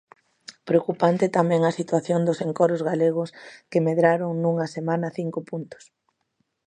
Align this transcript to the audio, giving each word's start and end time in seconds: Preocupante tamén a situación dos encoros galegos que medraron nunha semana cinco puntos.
Preocupante 0.69 1.25
tamén 1.37 1.61
a 1.65 1.75
situación 1.79 2.21
dos 2.27 2.39
encoros 2.47 2.81
galegos 2.89 3.29
que 3.71 3.83
medraron 3.87 4.31
nunha 4.43 4.67
semana 4.75 5.07
cinco 5.19 5.39
puntos. 5.49 5.83